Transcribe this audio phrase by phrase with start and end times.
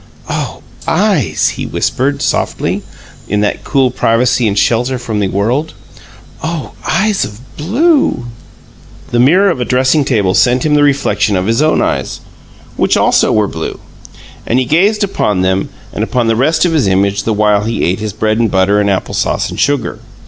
[0.27, 2.81] "Oh, eyes!" he whispered, softly,
[3.29, 5.75] in that cool privacy and shelter from the world.
[6.43, 8.25] "Oh, eyes of blue!"
[9.11, 12.19] The mirror of a dressing table sent him the reflection of his own eyes,
[12.77, 13.79] which also were blue;
[14.47, 17.83] and he gazed upon them and upon the rest of his image the while he
[17.85, 19.99] ate his bread and butter and apple sauce and sugar.